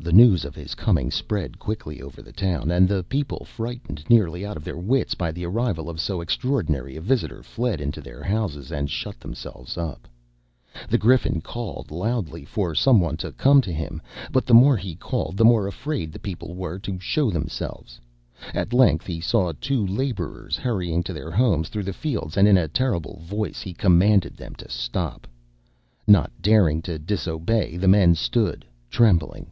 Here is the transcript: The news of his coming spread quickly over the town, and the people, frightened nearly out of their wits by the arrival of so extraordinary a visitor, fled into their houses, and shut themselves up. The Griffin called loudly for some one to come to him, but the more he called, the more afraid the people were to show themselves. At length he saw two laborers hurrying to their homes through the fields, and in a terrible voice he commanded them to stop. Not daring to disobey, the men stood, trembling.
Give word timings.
The 0.00 0.12
news 0.12 0.44
of 0.46 0.54
his 0.54 0.74
coming 0.76 1.10
spread 1.10 1.58
quickly 1.58 2.00
over 2.00 2.22
the 2.22 2.32
town, 2.32 2.70
and 2.70 2.88
the 2.88 3.02
people, 3.02 3.44
frightened 3.44 4.08
nearly 4.08 4.46
out 4.46 4.56
of 4.56 4.62
their 4.64 4.78
wits 4.78 5.14
by 5.16 5.32
the 5.32 5.44
arrival 5.44 5.90
of 5.90 5.98
so 6.00 6.20
extraordinary 6.22 6.96
a 6.96 7.00
visitor, 7.00 7.42
fled 7.42 7.80
into 7.80 8.00
their 8.00 8.22
houses, 8.22 8.70
and 8.70 8.88
shut 8.88 9.18
themselves 9.18 9.76
up. 9.76 10.06
The 10.88 10.96
Griffin 10.98 11.40
called 11.42 11.90
loudly 11.90 12.44
for 12.44 12.74
some 12.76 13.00
one 13.00 13.16
to 13.18 13.32
come 13.32 13.60
to 13.60 13.72
him, 13.72 14.00
but 14.32 14.46
the 14.46 14.54
more 14.54 14.76
he 14.76 14.94
called, 14.94 15.36
the 15.36 15.44
more 15.44 15.66
afraid 15.66 16.12
the 16.12 16.20
people 16.20 16.54
were 16.54 16.78
to 16.78 16.98
show 17.00 17.28
themselves. 17.30 18.00
At 18.54 18.72
length 18.72 19.04
he 19.06 19.20
saw 19.20 19.52
two 19.60 19.84
laborers 19.84 20.56
hurrying 20.56 21.02
to 21.02 21.12
their 21.12 21.32
homes 21.32 21.68
through 21.68 21.82
the 21.84 21.92
fields, 21.92 22.36
and 22.36 22.46
in 22.48 22.56
a 22.56 22.68
terrible 22.68 23.18
voice 23.26 23.60
he 23.62 23.74
commanded 23.74 24.36
them 24.36 24.54
to 24.54 24.70
stop. 24.70 25.26
Not 26.06 26.30
daring 26.40 26.82
to 26.82 26.98
disobey, 27.00 27.76
the 27.76 27.88
men 27.88 28.14
stood, 28.14 28.64
trembling. 28.88 29.50